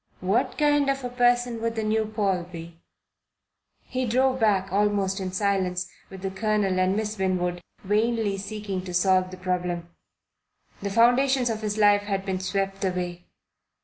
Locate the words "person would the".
1.09-1.83